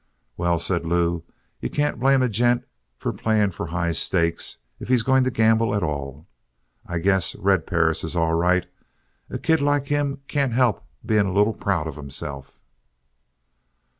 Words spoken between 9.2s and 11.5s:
A kid like him can't help being a